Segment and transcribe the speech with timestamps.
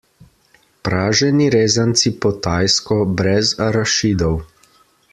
[0.87, 4.45] Praženi rezanci po tajsko, brez arašidov.